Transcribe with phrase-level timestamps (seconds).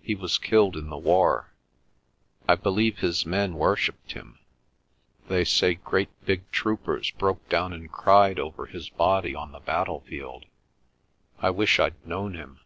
[0.00, 1.52] He was killed in the war.
[2.48, 4.38] I believe his men worshipped him.
[5.28, 10.46] They say great big troopers broke down and cried over his body on the battlefield.
[11.38, 12.60] I wish I'd known him.